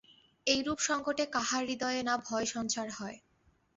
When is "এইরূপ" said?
0.47-0.79